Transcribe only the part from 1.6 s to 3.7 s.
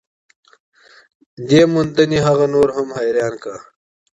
موندنه هغې نوره هم حیرانه کړه.